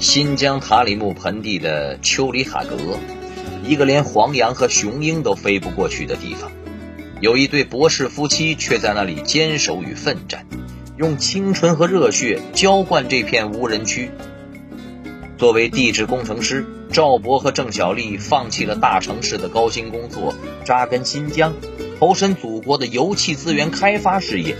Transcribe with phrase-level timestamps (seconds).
[0.00, 2.76] 新疆塔里木盆地的丘里哈格，
[3.64, 6.52] 一个连黄羊和雄鹰都飞不过去的地方，
[7.20, 10.46] 有一对博士夫妻却在那里坚守与奋战，
[10.96, 14.12] 用青春和热血浇灌这片无人区。
[15.36, 20.32] 作为地质工程师，赵博和郑小丽放弃了大城市的高薪工作，
[20.64, 21.54] 扎根新疆，
[21.98, 24.54] 投身祖国的油气资源开发事业。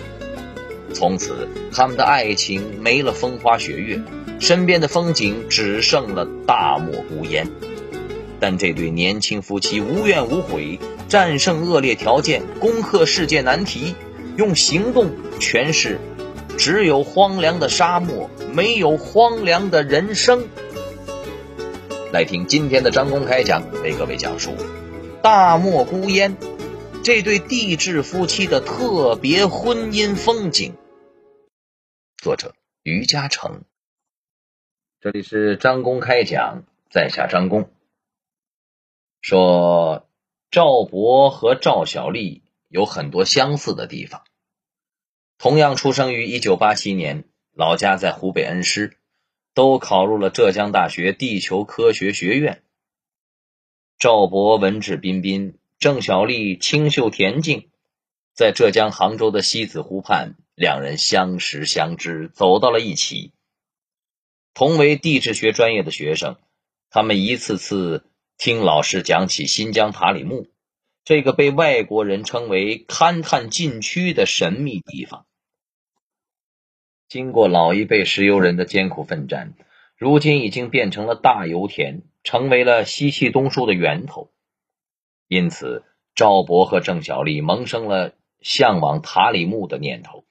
[0.92, 4.00] 从此，他们的爱情没了风花雪月。
[4.40, 7.48] 身边的风景只剩了大漠孤烟，
[8.38, 13.94] 但这对年轻夫妻无怨无悔，战胜恶劣条件，攻克世界难题，
[14.36, 15.10] 用行动
[15.40, 15.98] 诠释：
[16.56, 20.46] 只有荒凉的沙漠，没有荒凉的人生。
[22.12, 24.52] 来听今天的张公开讲，为各位讲述
[25.20, 26.36] 大漠孤烟
[27.02, 30.74] 这对地质夫妻的特别婚姻风景。
[32.16, 33.62] 作者：于嘉诚。
[35.00, 37.70] 这里是张公开讲，在下张公
[39.20, 40.08] 说，
[40.50, 44.24] 赵博和赵小丽有很多相似的地方。
[45.38, 48.96] 同样出生于一九八七年，老家在湖北恩施，
[49.54, 52.64] 都考入了浙江大学地球科学学院。
[54.00, 57.70] 赵博文质彬彬，郑小丽清秀恬静，
[58.34, 63.30] 在浙江杭州的西子湖畔，两人相识相知，走到了一起。
[64.58, 66.36] 同为地质学专业的学生，
[66.90, 68.04] 他们一次次
[68.36, 70.48] 听老师讲起新疆塔里木
[71.04, 75.26] 这个被外国人称为“勘探禁区”的神秘地方。
[77.08, 79.54] 经过老一辈石油人的艰苦奋战，
[79.96, 84.32] 如今已经变成了大油田，成为了西气东输的源头。
[85.28, 85.84] 因此，
[86.16, 90.24] 赵博和郑小丽萌生了向往塔里木的念头。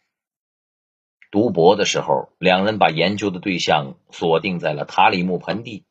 [1.30, 5.84] 读博的时候，两人把研究的对象锁定在了塔里木盆地，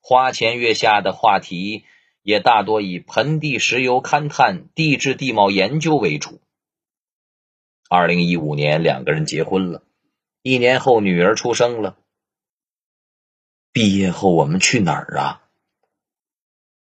[0.00, 1.84] 花前月下的话题
[2.22, 6.40] 也大多以盆地石油勘探、地质地貌研究为主。
[7.90, 9.82] 二零一五年，两个人结婚了，
[10.42, 11.96] 一年后女儿出生了。
[13.72, 15.42] 毕业后我们去哪儿啊？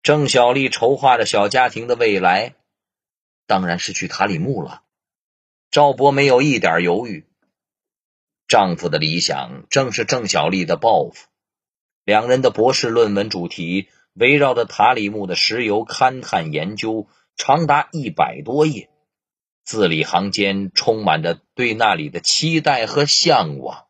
[0.02, 2.54] 郑小丽筹划着小家庭的未来，
[3.46, 4.82] 当然是去塔里木了。
[5.70, 7.24] 赵博没有一点犹豫。
[8.48, 11.26] 丈夫的理想正是郑小丽的抱负。
[12.04, 18.88] 两人的博士论文主题围绕着塔里木的石油勘探研究，长达一百多页，
[19.64, 23.86] 字里行间充满着对那里的期待和向往。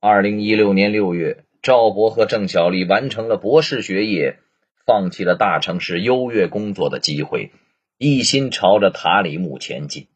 [0.00, 4.38] 二零一六年六月，赵博和郑小丽完成了博士学业，
[4.84, 7.52] 放弃了大城市优越工作的机会，
[7.96, 10.08] 一心朝着塔里木前进。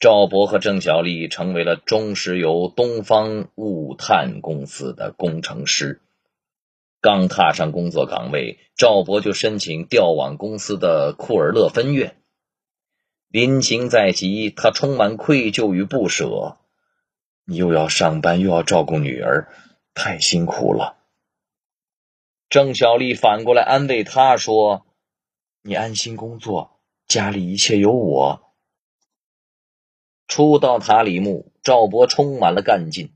[0.00, 6.00] 赵博和郑小丽成为了中石油东方物探公司的工程师。
[7.02, 12.16] 刚踏上工作岗位，赵博就申请调往公司的库尔勒分院。
[13.28, 16.56] 临行在即，他充满愧疚与不舍。
[17.44, 19.52] 你又要上班，又要照顾女儿，
[19.92, 20.96] 太辛苦了。
[22.48, 24.86] 郑小丽反过来安慰他说
[25.60, 28.46] ：“你安心工作，家里一切有我。”
[30.30, 33.12] 初到塔里木，赵博充满了干劲。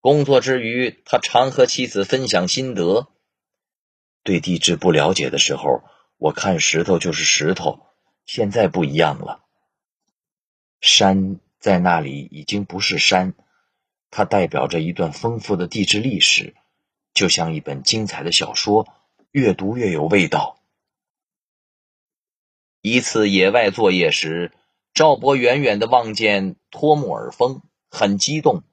[0.00, 3.08] 工作之余，他常和妻子分享心得。
[4.22, 5.82] 对地质不了解的时候，
[6.16, 7.86] 我看石头就是石头，
[8.24, 9.44] 现在不一样了。
[10.80, 13.34] 山在那里已经不是山，
[14.10, 16.54] 它代表着一段丰富的地质历史，
[17.12, 18.88] 就像一本精彩的小说，
[19.30, 20.58] 越读越有味道。
[22.80, 24.52] 一次野外作业时。
[24.92, 28.64] 赵博远远的望见托木尔峰，很激动，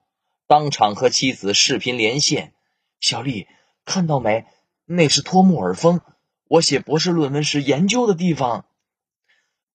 [0.48, 2.54] 当场和妻子视频连线。
[3.00, 3.48] 小丽，
[3.86, 4.46] 看到没？
[4.86, 6.02] 那是托木尔峰，
[6.48, 8.66] 我写博士论文时研究的地方。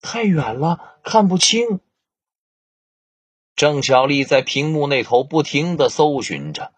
[0.01, 1.81] 太远了，看不清。
[3.55, 6.73] 郑小丽在屏幕那头不停的搜寻着。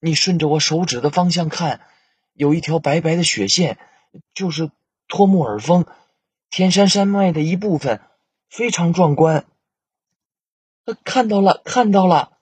[0.00, 1.86] 你顺着我手指的方向看，
[2.32, 3.78] 有一条白白的雪线，
[4.34, 4.70] 就是
[5.06, 5.86] 托木尔峰，
[6.50, 8.00] 天山山脉的一部分。
[8.54, 9.46] 非常壮观，
[11.02, 12.38] 看到了，看到了！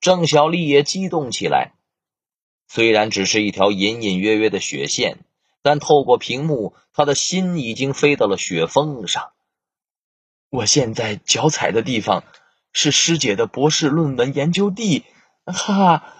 [0.00, 1.74] 郑小丽也激动起来。
[2.66, 5.20] 虽然只是一条隐隐约约的雪线，
[5.62, 9.30] 但透过屏幕，她的心已经飞到了雪峰上。
[10.50, 12.24] 我现在脚踩的地方
[12.72, 15.04] 是师姐的博士论文研究地，
[15.44, 16.14] 哈哈！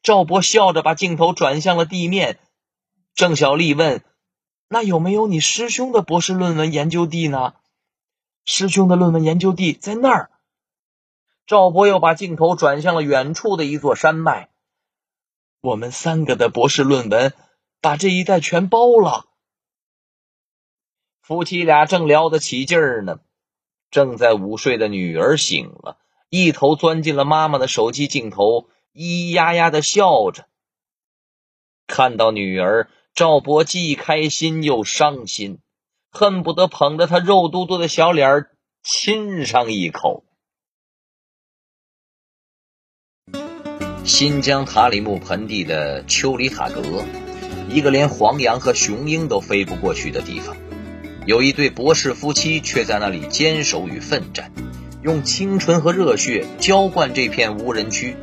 [0.00, 2.38] 赵博笑着把镜头转向了地面。
[3.16, 4.04] 郑小丽问
[4.70, 7.54] ：“那有没有你师兄的博士论文研究地呢？”
[8.44, 10.30] 师兄的论文研究地在那儿。
[11.46, 14.48] 赵博又把镜头转向了远处的一座山脉。
[15.60, 17.32] 我们三个的博士论文
[17.80, 19.26] 把这一带全包了。
[21.20, 23.20] 夫妻俩正聊得起劲儿呢，
[23.90, 25.98] 正在午睡的女儿醒了，
[26.28, 30.48] 一头钻进了妈妈的手机镜头，咿咿呀呀的笑着。
[31.86, 35.60] 看到女儿，赵博既开心又伤心，
[36.14, 38.44] 恨不得捧着他肉嘟嘟的小脸
[38.84, 40.24] 亲上一口。
[44.04, 46.82] 新疆塔里木盆地的丘里塔格，
[47.70, 50.54] 一个连黄羊和雄鹰都飞不过去的地方，
[51.24, 54.52] 有一对博士夫妻却在那里坚守与奋战，
[55.02, 58.18] 用青春和热血浇灌这片无人区。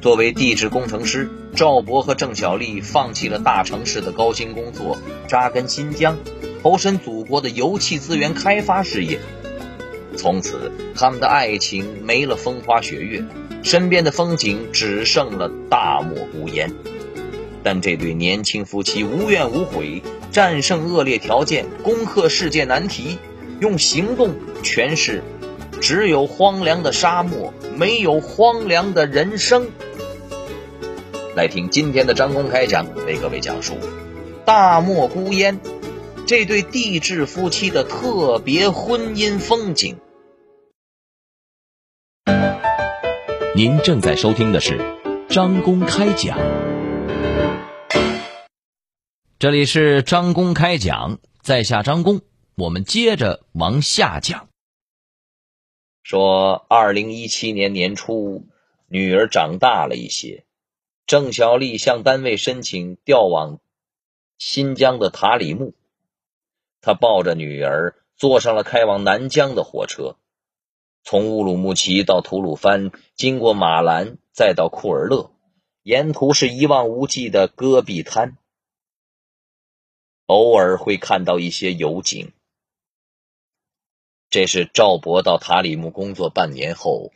[0.00, 6.16] 作为地质工程师，赵博和郑小丽放弃了大城市的高薪工作，扎根新疆，
[6.62, 9.18] 投身祖国的油气资源开发事业。
[10.16, 13.24] 从此，他们的爱情没了风花雪月。
[13.62, 16.72] 身边的风景只剩了大漠孤烟，
[17.62, 23.18] 但这对年轻夫妻无怨无悔，战胜恶劣条件，攻克世界难题，
[23.60, 25.22] 用行动诠释：
[25.78, 29.68] 只有荒凉的沙漠，没有荒凉的人生。
[31.36, 33.74] 来听今天的张公开讲，为各位讲述
[34.46, 35.60] 大漠孤烟
[36.26, 39.98] 这对地质夫妻的特别婚姻风景。
[43.54, 44.78] 您正在收听的是
[45.28, 46.38] 张公开讲，
[49.38, 52.20] 这里是张公开讲，在下张公，
[52.54, 54.48] 我们接着往下讲。
[56.02, 58.46] 说，二零一七年年初，
[58.88, 60.44] 女儿长大了一些，
[61.06, 63.58] 郑小丽向单位申请调往
[64.38, 65.74] 新疆的塔里木，
[66.80, 70.16] 他抱着女儿坐上了开往南疆的火车。
[71.02, 75.30] 从乌鲁木齐到吐鲁番，经过马兰，再到库尔勒，
[75.82, 78.36] 沿途是一望无际的戈壁滩，
[80.26, 82.32] 偶尔会看到一些油井。
[84.28, 87.12] 这是赵博到塔里木工作半年后，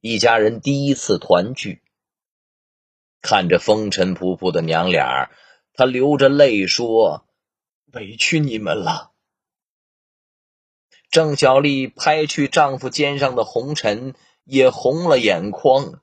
[0.00, 1.82] 一家人第一次团聚。
[3.20, 5.32] 看着风尘仆仆的娘俩，
[5.74, 7.25] 他流着泪说
[7.96, 9.12] ：“委屈你们了。”
[11.10, 14.14] 郑小丽拍去丈夫肩上的红尘，
[14.44, 16.02] 也红了眼眶。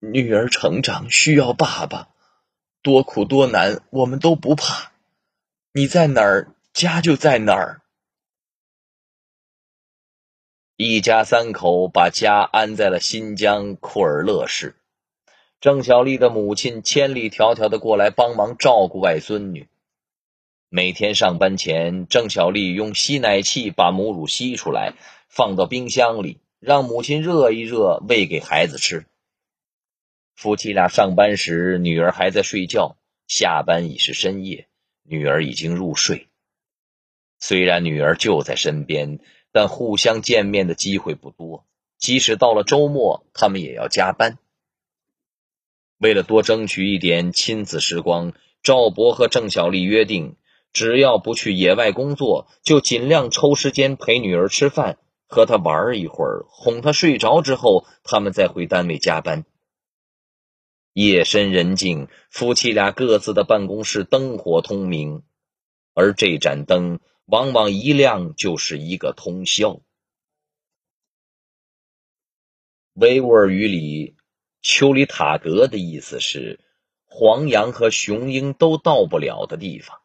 [0.00, 2.08] 女儿成长需要爸爸，
[2.82, 4.92] 多苦多难我们都不怕。
[5.72, 7.82] 你在哪儿，家就在哪儿。
[10.76, 14.74] 一家三口把家安在了新疆库尔勒市。
[15.60, 19.68] 郑小丽的母亲千里迢迢的过来帮忙照顾外孙女。
[20.74, 24.94] 每天上班前，郑小丽用吸奶器把母乳吸出来，
[25.28, 29.04] 放到冰箱里，让母亲热一热，喂给孩子吃。
[30.34, 32.96] 夫妻俩上班时，女儿还在睡觉；
[33.28, 34.66] 下班已是深夜，
[35.02, 36.28] 女儿已经入睡。
[37.38, 39.18] 虽然女儿就在身边，
[39.52, 41.66] 但互相见面的机会不多。
[41.98, 44.38] 即使到了周末，他们也要加班。
[45.98, 48.32] 为了多争取一点亲子时光，
[48.62, 50.34] 赵博和郑小丽约定。
[50.72, 59.44] 只要不去野外工作，就尽量抽时间陪女儿吃饭，和她玩一会儿，哄她睡着之后，他们再回单位加班。
[60.94, 65.22] 夜深人静，夫妻俩各自的办公室灯火通明，
[65.94, 69.80] 而这盏灯往往一亮就是一个通宵。
[72.92, 74.16] 维吾尔语里
[74.60, 76.60] “丘里塔格”的意思是
[77.06, 80.01] 黄羊和雄鹰都到不了的地方。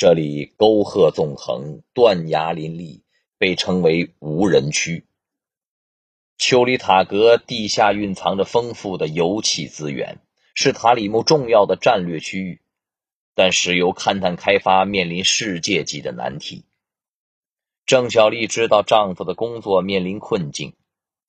[0.00, 3.02] 这里沟壑纵横，断崖林立，
[3.36, 5.04] 被称为无人区。
[6.38, 10.20] 丘里塔格地下蕴藏着丰富的油气资源，
[10.54, 12.62] 是塔里木重要的战略区域，
[13.34, 16.64] 但石油勘探开发面临世界级的难题。
[17.84, 20.76] 郑小丽知道丈夫的工作面临困境，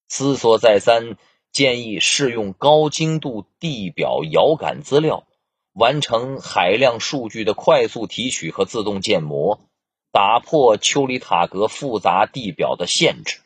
[0.08, 1.18] 思索再三，
[1.52, 5.28] 建议试用高精度地表遥感资料。
[5.74, 9.62] 完成海量数据的快速提取和自动建模，
[10.12, 13.40] 打破丘里塔格复杂地表的限制。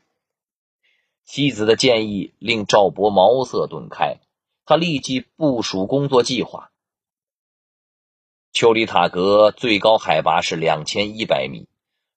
[1.24, 4.20] 妻子的建议令赵博茅塞顿开，
[4.65, 6.72] 他立即部署工作计划。
[8.51, 11.67] 丘里塔格最高海拔是两千一百米，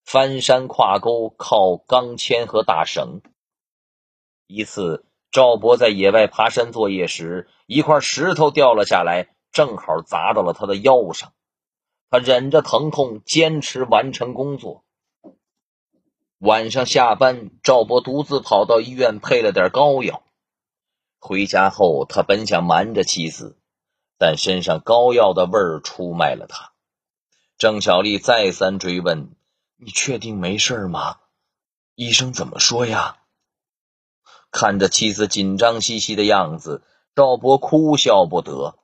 [0.05, 3.21] 翻山跨沟靠钢钎和大绳。
[4.47, 9.29] 一次，赵博在野外爬山作业时，一块石头掉了下来。
[9.53, 11.33] 正好砸到了他的腰上，
[12.11, 14.85] 他忍着疼痛坚持完成工作。
[16.39, 20.23] 晚上下班，赵博独自跑到医院配了点膏药。
[21.19, 23.59] 回家后，他本想瞒着妻子，
[24.19, 26.71] 但身上膏药的味儿出卖了他。
[27.57, 29.35] 郑小丽再三追问
[29.77, 31.17] ：“你确定没事吗？
[31.97, 33.17] 医生怎么说呀？”
[34.53, 36.85] 看着妻子紧张兮兮的样子，
[37.17, 38.78] 赵博哭笑不得：“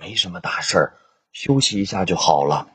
[0.00, 0.96] 没什么大事儿，
[1.30, 2.68] 休息一下就好了。”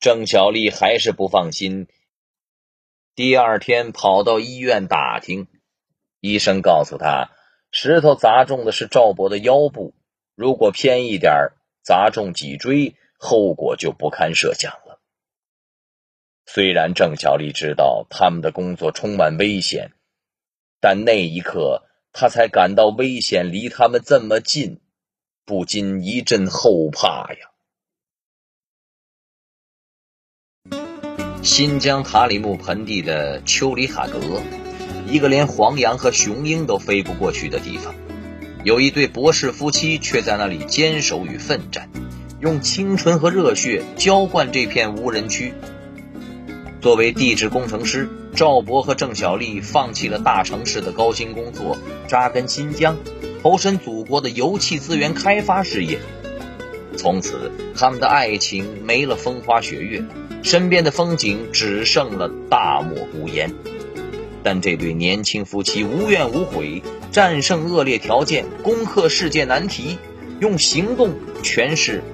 [0.00, 1.86] 郑小丽还是不放心。
[3.14, 5.46] 第二天跑到医院打听，
[6.20, 7.30] 医生告诉她，
[7.70, 9.94] 石头砸中的是赵博的腰部，
[10.34, 11.52] 如果偏一点
[11.82, 15.00] 砸中脊椎，后果就不堪设想了。
[16.46, 19.92] 虽然郑小丽知道他们的工作充满危险，
[20.80, 24.80] 但那一刻她才感到危险离他们这么近，
[25.48, 27.38] 不禁一阵后怕呀。
[31.42, 34.18] 新疆塔里木盆地的丘里塔格，
[35.06, 37.94] 一个连黄羊和雄鹰都飞不过去的地方，
[38.62, 41.88] 有一对博士夫妻却在那里坚守与奋战，
[42.40, 45.54] 用青春和热血浇灌这片无人区。
[46.82, 52.98] 作为地质工程师，赵博和郑小丽放弃了大城市的高薪工作，扎根新疆，
[53.42, 55.98] 投身祖国的油气资源开发事业。
[56.96, 60.04] 从此，他们的爱情没了风花雪月。
[60.40, 63.52] 身边的风景只剩了大漠孤烟，
[64.44, 66.80] 但这对年轻夫妻无怨无悔，
[67.10, 69.98] 战胜恶劣条件，攻克世界难题，
[70.38, 72.04] 用行动诠释：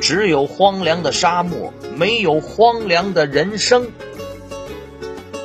[0.00, 3.86] 只有荒凉的沙漠，没有荒凉的人生。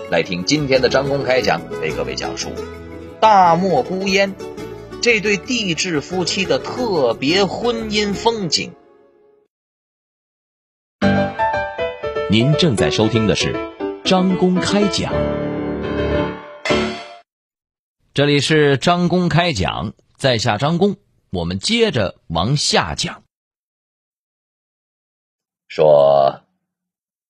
[0.09, 2.49] 来听今天的张公开讲，为各位讲述
[3.19, 4.33] 大漠孤烟
[5.03, 8.73] 这对地质夫妻的特别婚姻风景。
[12.31, 13.53] 您正在收听的是
[14.05, 15.13] 张公开讲，
[18.13, 20.95] 这里是张公开讲，在下张公，
[21.31, 23.23] 我们接着往下讲。
[25.67, 26.45] 说，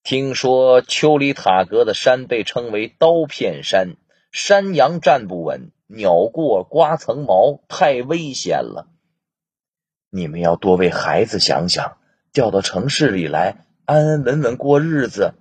[0.03, 3.95] 听说丘里塔格的山被称为刀片山，
[4.31, 8.87] 山羊站不稳，鸟过刮层毛，太危险了。
[10.09, 11.97] 你们要多为孩子想想，
[12.31, 13.65] 调到城市里来。
[13.85, 15.33] 安安稳稳过日子，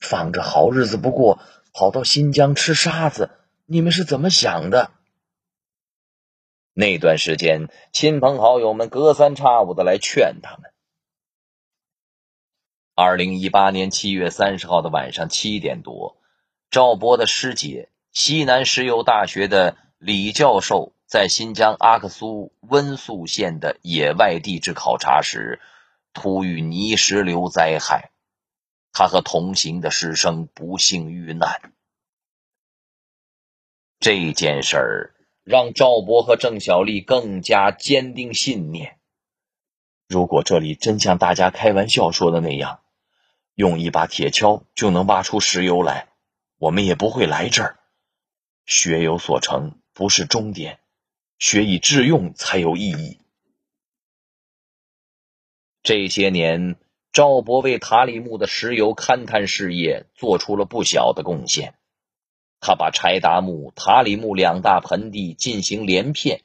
[0.00, 1.38] 放着好日子不过，
[1.74, 3.28] 跑到新疆吃沙子，
[3.66, 4.90] 你们是怎么想的？
[6.72, 10.72] 那段时间，亲朋好友们隔三差五的来劝他们。
[12.94, 16.16] 二零一八年七月三十号的晚上七点多，
[16.70, 25.60] 赵博的师姐，西南石油大学的李教授，在新疆阿克苏温宿县的野外地质考察时。
[26.14, 28.10] 突遇泥石流灾害，
[28.90, 31.74] 他和同行的师生不幸遇难。
[34.00, 38.96] 这件事儿让赵博和郑小丽更加坚定信念：
[40.08, 42.80] 如果这里真像大家开玩笑说的那样，
[43.54, 46.08] 用一把铁锹就能挖出石油来，
[46.56, 47.78] 我们也不会来这儿。
[48.66, 50.80] 学有所成不是终点，
[51.38, 53.18] 学以致用才有意义。
[55.84, 56.76] 这些年，
[57.12, 61.74] 赵博为塔里木的石油勘探事业做出了不小的贡献。
[62.58, 66.42] 他把柴达木、塔里木两大盆地进行连片，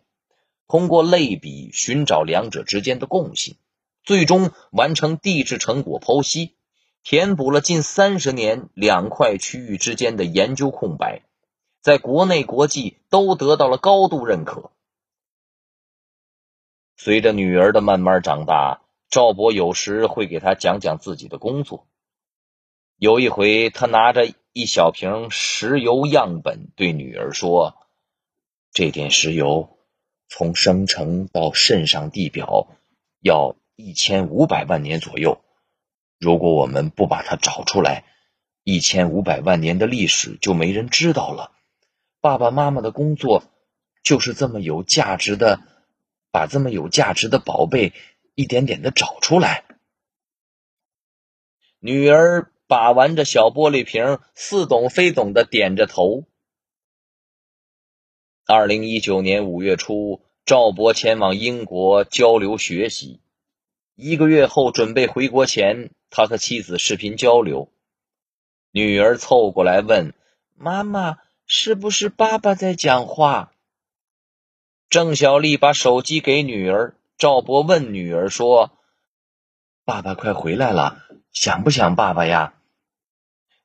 [0.67, 3.55] 通过类比寻找两者之间的共性，
[4.03, 6.53] 最终完成地质成果剖析，
[7.01, 11.23] 填补了近三十年两块区域之间的研究空白，
[11.81, 14.71] 在国内国际都得到了高度认可。
[16.95, 18.81] 随着女儿的慢慢长大。
[19.09, 21.85] 赵博有时会给她讲讲自己的工作。
[22.95, 27.75] 有一回，他拿着一小瓶石油样本，对女儿说
[28.71, 29.77] ：“这点石油
[30.29, 32.69] 从生成到渗上地表
[33.19, 35.41] 要一千五百万年左右。
[36.17, 38.05] 如果我们不把它找出来，
[38.63, 41.51] 一千五百万年的历史就没人知道了。
[42.21, 43.43] 爸爸妈妈的工作
[44.01, 45.59] 就是这么有价值的，
[46.31, 47.91] 把这么有价值的宝贝。”
[48.33, 49.65] 一点点的找出来。
[51.79, 56.23] 女儿把玩着小玻璃瓶，似懂非懂的点着头。
[58.47, 63.19] 二零一九年五月初，赵博前往英国交流学习。
[63.95, 67.69] 一个月后，准备回国前，他和妻子视频交流。
[68.71, 70.13] 女儿凑过来问
[70.55, 71.17] ：“妈妈，
[71.53, 73.51] 是不是爸爸在讲话？”
[74.87, 76.95] 郑小丽把手机给女儿。
[77.17, 78.71] 赵博问女儿说
[79.83, 81.03] ：“爸爸快回来了，
[81.33, 82.53] 想不想爸爸呀？”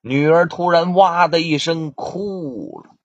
[0.02, 2.96] 女儿突然哇的一声哭了。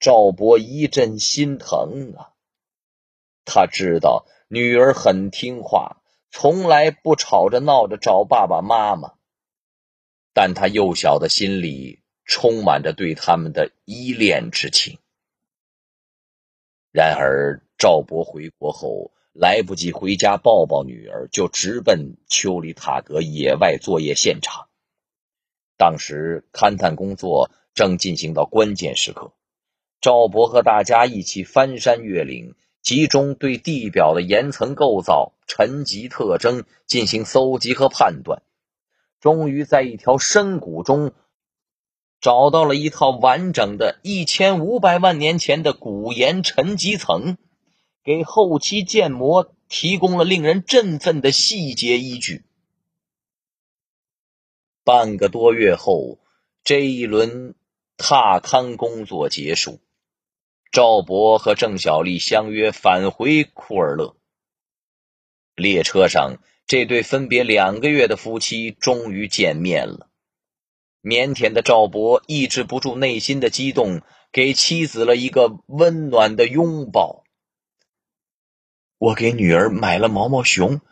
[0.00, 2.34] 赵博一阵心疼啊，
[3.44, 9.14] 他知道女儿很听话，从来不吵着闹着找爸爸妈妈，
[10.34, 11.99] 但他幼小的心里
[12.30, 14.98] 充满着对他们的依恋之情。
[16.92, 24.68] 然而，赵博回国后来不及回家抱抱女儿，就直奔丘里塔格野外作业现场。
[25.76, 29.32] 当时勘探工作正进行到关键时刻。
[30.00, 38.42] 赵博和大家一起翻山越岭，集中对地表的岩层构造、沉积特征进行搜集和判断，
[39.20, 41.12] 终于在一条深谷中
[42.20, 47.38] 找到了一套完整的1500万年前的古岩沉积层，
[48.04, 52.44] 给后期建模提供了令人振奋的细节依据。
[54.84, 56.18] 半个多月后，
[56.62, 57.54] 这一轮
[57.96, 59.80] 踏勘工作结束。
[60.70, 64.14] 赵博和郑小丽相约返回库尔勒。
[65.54, 66.36] 列车上，
[66.66, 70.09] 这对分别两个月的夫妻终于见面了。
[71.02, 74.02] 腼腆的赵博抑制不住内心的激动，
[74.32, 77.24] 给妻子了一个温暖的拥抱。
[78.98, 80.82] 我给女儿买了毛毛熊，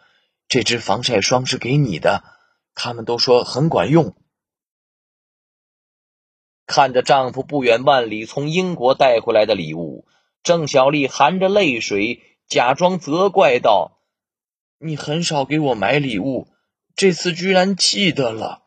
[0.49, 2.25] 这支防晒霜是给你的，
[2.75, 4.17] 他们都说很管用。
[6.65, 10.07] 看着丈夫不远万里从英国带回来的礼物，
[10.43, 14.01] 郑小丽含着泪水，假装责怪道
[14.81, 16.49] ：“你很少给我买礼物，
[16.95, 18.65] 这次居然记得了。”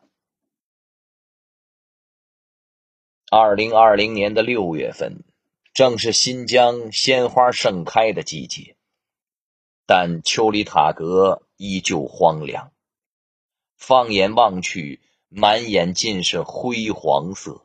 [3.34, 5.24] 二零二零年的六月份，
[5.72, 8.76] 正是新疆鲜花盛开的季节，
[9.86, 12.72] 但丘里塔格依旧荒凉。
[13.78, 17.64] 放眼望去，满眼尽是灰黄色。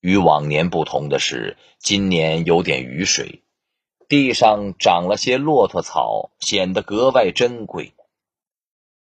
[0.00, 3.42] 与往年不同的是，今年有点雨水，
[4.08, 7.92] 地上长了些骆驼草，显得格外珍贵。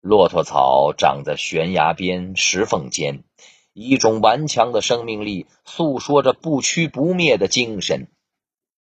[0.00, 3.24] 骆驼草长在悬崖边、石缝间，
[3.72, 8.09] 一种顽强的生命力，诉说着不屈不灭的精神。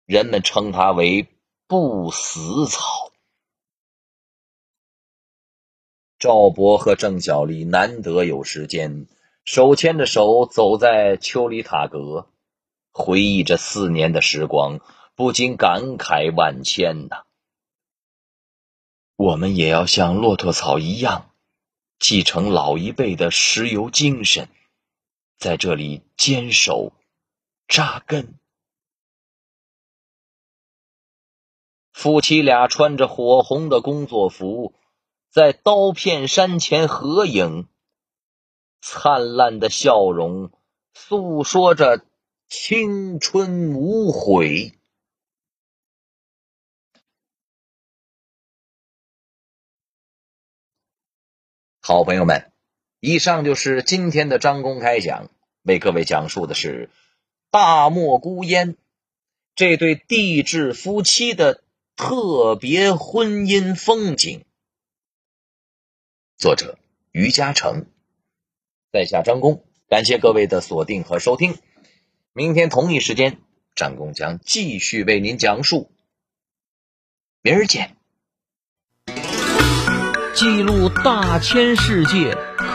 [0.05, 1.27] 人们称它为
[1.67, 3.13] “不死草”。
[6.19, 9.07] 赵博和郑小丽难得有时间。
[9.45, 12.27] 手牵着手走在丘里塔格，
[12.91, 14.81] 回忆着四年的时光，
[15.15, 17.23] 不禁感慨万千呐。
[19.15, 21.31] 我们也要像骆驼草一样，
[22.01, 24.49] 继承老一辈的石油精神，
[25.39, 26.93] 在这里坚守、
[27.69, 28.39] 扎根。
[31.93, 34.75] 夫妻俩穿着火红的工作服，
[35.31, 37.69] 在刀片山前合影。
[38.81, 40.53] 灿烂的笑容，
[40.95, 42.05] 诉说着
[42.49, 44.79] 青春无悔。
[51.81, 52.53] 好朋友们，
[53.07, 55.31] 以上就是今天的张公开讲，
[55.63, 56.91] 为各位讲述的是
[57.53, 58.77] 大漠孤烟
[59.55, 61.63] 这对地质夫妻的
[61.95, 64.45] 特别婚姻风景。
[66.37, 66.81] 作者：
[67.13, 67.87] 于嘉诚。
[68.91, 71.57] 在下张工，感谢各位的锁定和收听。
[72.33, 73.39] 明天同一时间，
[73.77, 75.93] 张工将继续为您讲述。
[77.41, 77.97] 明儿见。
[80.35, 82.37] 记录大千世界，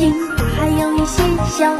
[0.00, 1.76] 任性，她还有一些小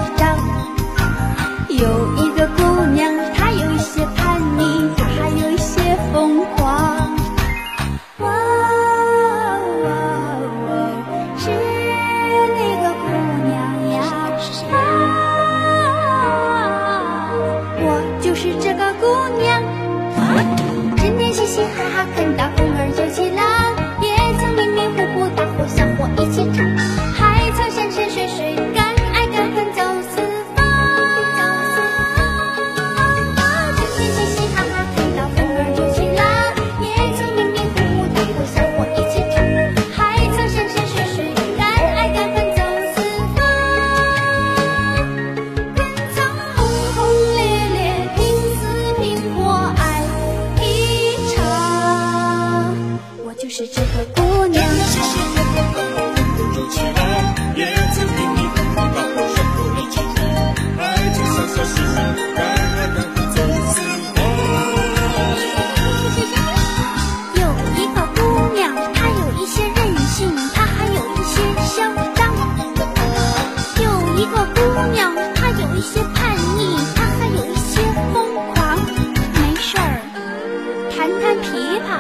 [81.00, 81.96] 弹弹琵琶，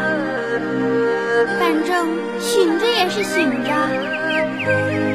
[1.58, 2.06] 反正
[2.38, 3.70] 醒着也是醒着。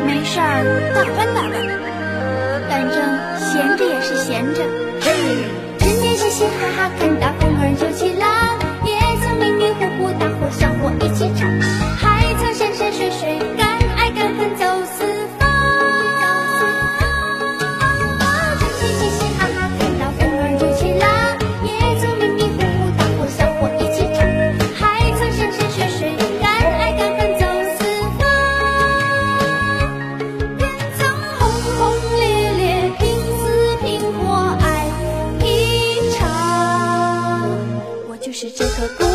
[0.07, 1.53] 没事儿，打扮打扮，
[2.67, 2.97] 反正
[3.37, 4.63] 闲着也是闲着。
[5.77, 8.25] 整天嘻嘻哈哈，看大风儿就起浪，
[8.87, 11.47] 也曾迷迷糊糊，大伙小伙一起唱，
[38.35, 39.14] 是这颗。